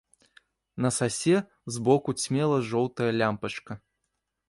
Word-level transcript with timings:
На 0.85 0.91
сасе 0.99 1.35
збоку 1.77 2.17
цьмела 2.25 2.57
жоўтая 2.73 3.11
лямпачка. 3.23 3.73